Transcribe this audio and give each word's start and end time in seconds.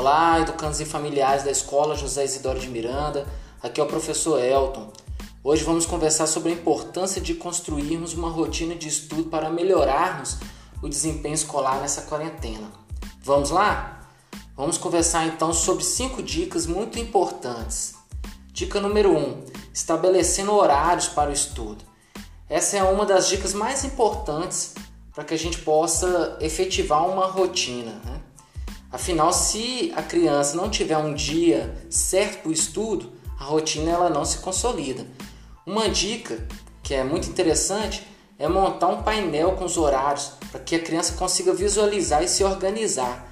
Olá, 0.00 0.40
educandos 0.40 0.80
e 0.80 0.86
familiares 0.86 1.44
da 1.44 1.50
Escola 1.50 1.94
José 1.94 2.24
Isidoro 2.24 2.58
de 2.58 2.70
Miranda. 2.70 3.26
Aqui 3.62 3.82
é 3.82 3.84
o 3.84 3.86
professor 3.86 4.42
Elton. 4.42 4.90
Hoje 5.44 5.62
vamos 5.62 5.84
conversar 5.84 6.26
sobre 6.26 6.48
a 6.48 6.54
importância 6.54 7.20
de 7.20 7.34
construirmos 7.34 8.14
uma 8.14 8.30
rotina 8.30 8.74
de 8.74 8.88
estudo 8.88 9.24
para 9.24 9.50
melhorarmos 9.50 10.38
o 10.82 10.88
desempenho 10.88 11.34
escolar 11.34 11.82
nessa 11.82 12.00
quarentena. 12.00 12.72
Vamos 13.22 13.50
lá? 13.50 14.08
Vamos 14.56 14.78
conversar 14.78 15.26
então 15.26 15.52
sobre 15.52 15.84
cinco 15.84 16.22
dicas 16.22 16.66
muito 16.66 16.98
importantes. 16.98 17.94
Dica 18.54 18.80
número 18.80 19.10
1: 19.10 19.18
um, 19.18 19.44
estabelecendo 19.70 20.54
horários 20.54 21.08
para 21.08 21.28
o 21.28 21.34
estudo. 21.34 21.84
Essa 22.48 22.78
é 22.78 22.82
uma 22.82 23.04
das 23.04 23.28
dicas 23.28 23.52
mais 23.52 23.84
importantes 23.84 24.72
para 25.14 25.24
que 25.24 25.34
a 25.34 25.38
gente 25.38 25.58
possa 25.58 26.38
efetivar 26.40 27.06
uma 27.06 27.26
rotina. 27.26 28.00
Né? 28.02 28.19
Afinal, 28.92 29.32
se 29.32 29.92
a 29.94 30.02
criança 30.02 30.56
não 30.56 30.68
tiver 30.68 30.98
um 30.98 31.14
dia 31.14 31.76
certo 31.88 32.42
para 32.42 32.48
o 32.48 32.52
estudo, 32.52 33.12
a 33.38 33.44
rotina 33.44 33.92
ela 33.92 34.10
não 34.10 34.24
se 34.24 34.38
consolida. 34.38 35.06
Uma 35.64 35.88
dica 35.88 36.44
que 36.82 36.92
é 36.92 37.04
muito 37.04 37.28
interessante 37.28 38.04
é 38.36 38.48
montar 38.48 38.88
um 38.88 39.02
painel 39.02 39.52
com 39.52 39.64
os 39.64 39.76
horários 39.76 40.32
para 40.50 40.58
que 40.60 40.74
a 40.74 40.82
criança 40.82 41.12
consiga 41.12 41.52
visualizar 41.52 42.24
e 42.24 42.28
se 42.28 42.42
organizar. 42.42 43.28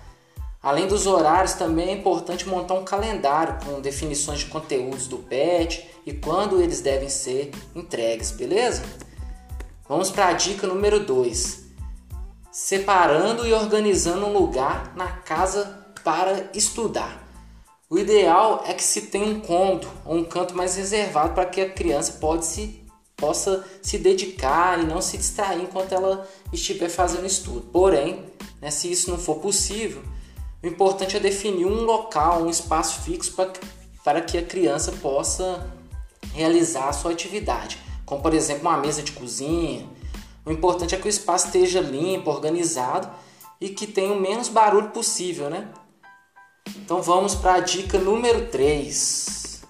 Além 0.62 0.86
dos 0.86 1.06
horários, 1.06 1.54
também 1.54 1.88
é 1.88 1.92
importante 1.92 2.48
montar 2.48 2.74
um 2.74 2.84
calendário 2.84 3.58
com 3.64 3.80
definições 3.80 4.40
de 4.40 4.46
conteúdos 4.46 5.08
do 5.08 5.18
PET 5.18 5.88
e 6.06 6.12
quando 6.12 6.60
eles 6.60 6.80
devem 6.80 7.08
ser 7.08 7.50
entregues, 7.74 8.30
beleza? 8.30 8.82
Vamos 9.88 10.10
para 10.10 10.28
a 10.28 10.32
dica 10.34 10.66
número 10.66 11.04
2 11.04 11.67
separando 12.59 13.47
e 13.47 13.55
organizando 13.55 14.27
um 14.27 14.33
lugar 14.33 14.92
na 14.97 15.06
casa 15.06 15.78
para 16.03 16.51
estudar. 16.53 17.25
O 17.89 17.97
ideal 17.97 18.64
é 18.67 18.75
que 18.75 18.83
se 18.83 19.03
tenha 19.03 19.27
um 19.27 19.39
cômodo 19.39 19.89
ou 20.05 20.17
um 20.17 20.25
canto 20.25 20.56
mais 20.56 20.75
reservado 20.75 21.34
para 21.34 21.47
que 21.47 21.61
a 21.61 21.70
criança 21.70 22.14
pode 22.14 22.45
se, 22.45 22.84
possa 23.17 23.64
se 23.81 23.97
dedicar 23.97 24.81
e 24.81 24.84
não 24.84 25.01
se 25.01 25.17
distrair 25.17 25.62
enquanto 25.62 25.92
ela 25.92 26.29
estiver 26.53 26.89
fazendo 26.89 27.27
estudo. 27.27 27.61
Porém, 27.73 28.25
né, 28.61 28.73
se 28.73 28.91
isso 28.91 29.09
não 29.09 29.19
for 29.19 29.36
possível, 29.36 30.03
o 30.61 30.67
importante 30.67 31.17
é 31.17 31.20
definir 31.20 31.64
um 31.64 31.84
local, 31.84 32.42
um 32.42 32.51
espaço 32.51 33.03
fixo 33.03 33.34
para, 33.34 33.53
para 34.03 34.20
que 34.20 34.36
a 34.36 34.42
criança 34.42 34.91
possa 35.01 35.64
realizar 36.34 36.89
a 36.89 36.92
sua 36.92 37.12
atividade, 37.12 37.79
como 38.05 38.20
por 38.20 38.34
exemplo 38.34 38.69
uma 38.69 38.79
mesa 38.79 39.01
de 39.01 39.12
cozinha, 39.12 39.89
o 40.48 40.52
importante 40.52 40.94
é 40.94 40.98
que 40.98 41.06
o 41.06 41.10
espaço 41.10 41.48
esteja 41.48 41.78
limpo, 41.78 42.30
organizado 42.30 43.10
e 43.60 43.68
que 43.68 43.86
tenha 43.86 44.12
o 44.12 44.18
menos 44.18 44.48
barulho 44.48 44.88
possível, 44.88 45.50
né? 45.50 45.68
Então 46.77 47.02
vamos 47.02 47.34
para 47.34 47.55
a 47.55 47.60
dica 47.60 47.98
número 47.98 48.48
3. 48.48 49.62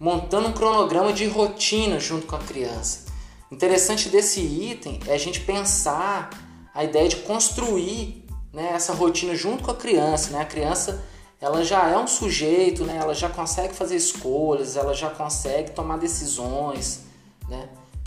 Montando 0.00 0.48
um 0.48 0.52
cronograma 0.52 1.12
de 1.12 1.24
rotina 1.26 2.00
junto 2.00 2.26
com 2.26 2.34
a 2.34 2.40
criança. 2.40 3.06
Interessante 3.48 4.08
desse 4.08 4.40
item 4.40 4.98
é 5.06 5.14
a 5.14 5.18
gente 5.18 5.40
pensar 5.40 6.30
a 6.74 6.82
ideia 6.82 7.08
de 7.08 7.16
construir 7.16 8.24
né, 8.52 8.72
essa 8.72 8.92
rotina 8.92 9.36
junto 9.36 9.62
com 9.62 9.70
a 9.70 9.76
criança. 9.76 10.30
Né? 10.30 10.40
A 10.40 10.46
criança 10.46 11.04
ela 11.40 11.62
já 11.62 11.88
é 11.88 11.96
um 11.96 12.08
sujeito, 12.08 12.84
né? 12.84 12.98
ela 13.00 13.14
já 13.14 13.28
consegue 13.28 13.72
fazer 13.72 13.94
escolhas, 13.94 14.76
ela 14.76 14.94
já 14.94 15.10
consegue 15.10 15.70
tomar 15.70 15.96
decisões. 15.96 17.09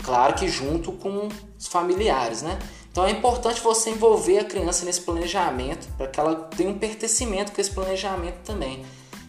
Claro 0.04 0.34
que 0.34 0.46
junto 0.48 0.92
com 0.92 1.28
os 1.58 1.66
familiares, 1.66 2.42
né? 2.42 2.58
Então 2.92 3.04
é 3.04 3.10
importante 3.10 3.60
você 3.60 3.90
envolver 3.90 4.38
a 4.38 4.44
criança 4.44 4.84
nesse 4.84 5.00
planejamento 5.00 5.88
para 5.96 6.06
que 6.06 6.20
ela 6.20 6.34
tenha 6.56 6.70
um 6.70 6.78
pertencimento 6.78 7.52
com 7.52 7.60
esse 7.60 7.70
planejamento 7.70 8.38
também. 8.44 8.84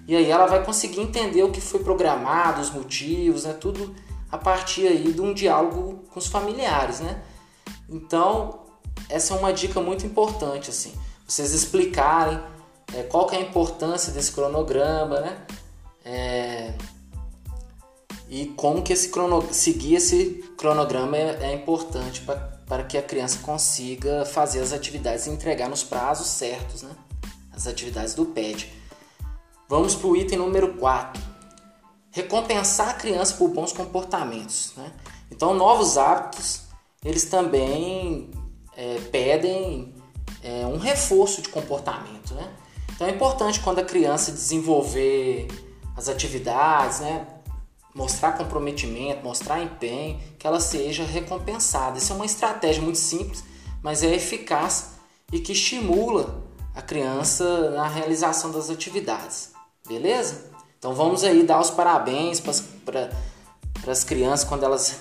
E 0.08 0.16
aí 0.16 0.30
ela 0.30 0.46
vai 0.46 0.64
conseguir 0.64 1.02
entender 1.02 1.42
o 1.44 1.52
que 1.52 1.60
foi 1.60 1.80
programado, 1.80 2.62
os 2.62 2.70
motivos, 2.70 3.46
né? 3.46 3.54
Tudo 3.54 3.96
a 4.32 4.38
partir 4.38 4.88
aí 4.88 5.14
de 5.14 5.22
um 5.22 5.34
diálogo 5.34 6.04
com 6.12 6.20
os 6.20 6.28
familiares, 6.28 7.00
né? 7.00 7.22
Então 7.90 8.60
essa 9.10 9.34
é 9.34 9.38
uma 9.38 9.54
dica 9.54 9.80
muito 9.82 10.06
importante, 10.06 10.70
assim. 10.70 10.94
Vocês 11.28 11.54
explicarem 11.54 12.40
é, 12.94 13.04
qual 13.04 13.26
que 13.26 13.36
é 13.36 13.40
a 13.40 13.42
importância 13.42 14.12
desse 14.12 14.32
cronograma, 14.32 15.22
né? 15.22 15.38
É, 16.04 16.45
e 18.28 18.48
como 18.48 18.82
que 18.82 18.92
esse 18.92 19.10
crono, 19.10 19.48
seguir 19.54 19.96
esse 19.96 20.44
cronograma 20.58 21.16
é, 21.16 21.52
é 21.52 21.54
importante 21.54 22.22
para 22.68 22.84
que 22.84 22.98
a 22.98 23.02
criança 23.02 23.40
consiga 23.40 24.26
fazer 24.26 24.62
as 24.62 24.74
atividades 24.74 25.28
e 25.28 25.30
entregar 25.30 25.70
nos 25.70 25.84
prazos 25.84 26.28
certos, 26.28 26.82
né? 26.82 26.92
As 27.54 27.68
atividades 27.68 28.16
do 28.16 28.26
PED. 28.26 28.72
Vamos 29.70 29.96
para 29.96 30.08
o 30.08 30.16
item 30.16 30.38
número 30.38 30.74
4. 30.76 31.22
Recompensar 32.12 32.90
a 32.90 32.94
criança 32.94 33.36
por 33.36 33.50
bons 33.50 33.72
comportamentos. 33.72 34.74
Né? 34.76 34.92
Então, 35.32 35.54
novos 35.54 35.98
hábitos, 35.98 36.62
eles 37.04 37.26
também 37.26 38.30
é, 38.76 39.00
pedem 39.12 39.94
é, 40.44 40.66
um 40.66 40.78
reforço 40.78 41.42
de 41.42 41.50
comportamento. 41.50 42.34
Né? 42.34 42.52
Então, 42.94 43.08
é 43.08 43.12
importante 43.12 43.60
quando 43.60 43.80
a 43.80 43.84
criança 43.84 44.32
desenvolver 44.32 45.48
as 45.96 46.10
atividades, 46.10 47.00
né? 47.00 47.26
Mostrar 47.96 48.34
comprometimento, 48.34 49.24
mostrar 49.24 49.64
empenho, 49.64 50.20
que 50.38 50.46
ela 50.46 50.60
seja 50.60 51.06
recompensada. 51.06 51.98
Isso 51.98 52.12
é 52.12 52.16
uma 52.16 52.26
estratégia 52.26 52.82
muito 52.82 53.00
simples, 53.00 53.42
mas 53.82 54.04
é 54.04 54.14
eficaz 54.14 54.96
e 55.32 55.40
que 55.40 55.54
estimula 55.54 56.44
a 56.76 56.82
criança 56.82 57.72
na 57.72 57.88
realização 57.88 58.52
das 58.52 58.70
atividades. 58.70 59.54
Beleza? 59.88 60.52
Então 60.78 60.94
vamos 60.94 61.24
aí 61.24 61.44
dar 61.44 61.62
os 61.62 61.72
parabéns 61.72 62.42
para 62.42 63.10
as 63.88 64.04
crianças 64.04 64.48
quando 64.48 64.66
elas 64.66 64.98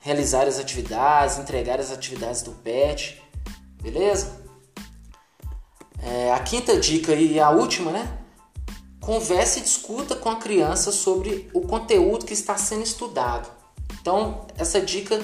realizarem 0.00 0.48
as 0.48 0.58
atividades, 0.58 1.38
entregarem 1.38 1.82
as 1.82 1.90
atividades 1.90 2.42
do 2.42 2.52
PET. 2.52 3.22
Beleza? 3.80 4.44
É, 6.02 6.30
a 6.30 6.38
quinta 6.40 6.78
dica 6.78 7.14
e 7.14 7.40
a 7.40 7.48
última, 7.48 7.90
né? 7.90 8.18
Converse 9.04 9.60
e 9.60 9.62
discuta 9.62 10.16
com 10.16 10.30
a 10.30 10.36
criança 10.36 10.90
sobre 10.90 11.50
o 11.52 11.60
conteúdo 11.62 12.24
que 12.24 12.32
está 12.32 12.56
sendo 12.56 12.82
estudado. 12.82 13.48
Então, 14.00 14.46
essa 14.56 14.80
dica 14.80 15.20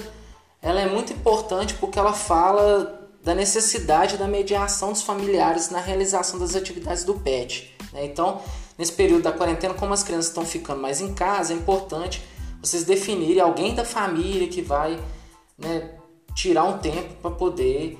ela 0.61 0.79
é 0.79 0.87
muito 0.87 1.11
importante 1.11 1.73
porque 1.75 1.97
ela 1.97 2.13
fala 2.13 3.09
da 3.23 3.33
necessidade 3.33 4.17
da 4.17 4.27
mediação 4.27 4.91
dos 4.91 5.01
familiares 5.01 5.69
na 5.69 5.79
realização 5.79 6.39
das 6.39 6.55
atividades 6.55 7.03
do 7.03 7.15
PET. 7.15 7.75
Né? 7.91 8.05
Então, 8.05 8.41
nesse 8.77 8.91
período 8.91 9.23
da 9.23 9.31
quarentena, 9.31 9.73
como 9.73 9.93
as 9.93 10.03
crianças 10.03 10.27
estão 10.27 10.45
ficando 10.45 10.81
mais 10.81 11.01
em 11.01 11.13
casa, 11.13 11.53
é 11.53 11.55
importante 11.55 12.21
vocês 12.61 12.83
definirem 12.83 13.41
alguém 13.41 13.73
da 13.73 13.83
família 13.83 14.47
que 14.47 14.61
vai 14.61 14.99
né, 15.57 15.91
tirar 16.35 16.63
um 16.63 16.77
tempo 16.77 17.15
para 17.15 17.31
poder 17.31 17.97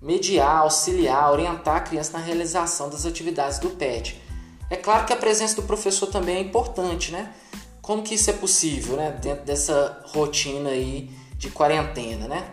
mediar, 0.00 0.58
auxiliar, 0.58 1.30
orientar 1.30 1.76
a 1.76 1.80
criança 1.80 2.16
na 2.16 2.24
realização 2.24 2.88
das 2.88 3.04
atividades 3.04 3.58
do 3.58 3.70
PET. 3.70 4.27
É 4.70 4.76
claro 4.76 5.06
que 5.06 5.12
a 5.12 5.16
presença 5.16 5.56
do 5.56 5.62
professor 5.62 6.06
também 6.08 6.36
é 6.36 6.40
importante, 6.40 7.10
né? 7.10 7.32
Como 7.80 8.02
que 8.02 8.14
isso 8.14 8.28
é 8.28 8.34
possível, 8.34 8.96
né? 8.96 9.12
Dentro 9.12 9.44
dessa 9.44 10.02
rotina 10.12 10.70
aí 10.70 11.10
de 11.36 11.50
quarentena, 11.50 12.28
né? 12.28 12.50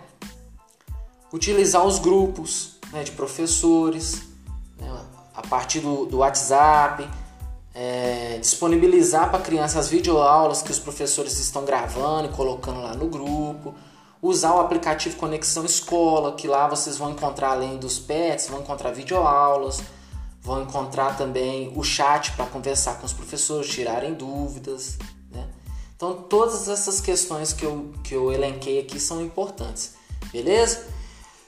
Utilizar 1.34 1.86
os 1.86 2.00
grupos 2.00 2.76
né, 2.94 3.04
de 3.04 3.12
professores, 3.12 4.22
né, 4.78 4.88
a 5.36 5.42
partir 5.42 5.82
do, 5.82 6.06
do 6.06 6.20
WhatsApp, 6.20 7.10
é, 7.74 8.38
disponibilizar 8.40 9.30
para 9.30 9.40
criança 9.40 9.78
as 9.80 9.90
videoaulas 9.90 10.62
que 10.62 10.72
os 10.72 10.80
professores 10.80 11.38
estão 11.38 11.66
gravando 11.66 12.30
e 12.30 12.32
colocando 12.32 12.82
lá 12.82 12.94
no 12.96 13.08
grupo, 13.08 13.76
usar 14.22 14.54
o 14.54 14.62
aplicativo 14.62 15.18
Conexão 15.18 15.66
Escola, 15.66 16.34
que 16.34 16.48
lá 16.48 16.68
vocês 16.68 16.98
vão 16.98 17.12
encontrar 17.12 17.50
além 17.50 17.78
dos 17.78 18.00
pets, 18.00 18.48
vão 18.48 18.62
encontrar 18.62 18.92
videoaulas, 18.92 19.84
vão 20.46 20.62
encontrar 20.62 21.18
também 21.18 21.74
o 21.76 21.84
chat 21.84 22.32
para 22.34 22.46
conversar 22.46 23.00
com 23.00 23.06
os 23.06 23.12
professores, 23.12 23.68
tirarem 23.68 24.14
dúvidas. 24.14 24.96
Né? 25.32 25.50
Então, 25.96 26.14
todas 26.14 26.70
essas 26.70 27.02
questões 27.02 27.52
que 27.52 27.66
eu, 27.66 27.92
que 28.04 28.14
eu 28.14 28.32
elenquei 28.32 28.80
aqui 28.80 29.00
são 29.00 29.24
importantes, 29.24 29.96
beleza? 30.32 30.86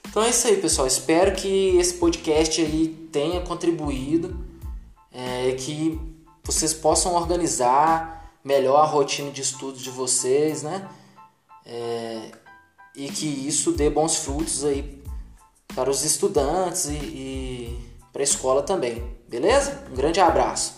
Então 0.10 0.24
é 0.24 0.30
isso 0.30 0.48
aí, 0.48 0.58
pessoal. 0.58 0.88
Espero 0.88 1.36
que 1.36 1.78
esse 1.78 1.94
podcast 1.96 2.60
aí 2.60 2.88
tenha 3.12 3.40
contribuído, 3.42 4.36
é, 5.12 5.52
que 5.52 6.00
vocês 6.44 6.74
possam 6.74 7.14
organizar 7.14 8.34
melhor 8.44 8.78
a 8.78 8.86
rotina 8.86 9.30
de 9.30 9.42
estudos 9.42 9.82
de 9.82 9.92
vocês, 9.92 10.64
né? 10.64 10.90
É, 11.64 12.32
e 12.96 13.10
que 13.10 13.28
isso 13.28 13.74
dê 13.74 13.92
bons 13.92 14.16
frutos 14.16 14.64
aí 14.64 15.04
para 15.76 15.90
os 15.90 16.04
estudantes 16.04 16.86
e, 16.86 16.94
e 16.94 17.57
para 18.18 18.24
a 18.24 18.26
escola 18.26 18.64
também, 18.64 19.04
beleza? 19.28 19.80
Um 19.92 19.96
grande 19.96 20.20
abraço. 20.20 20.77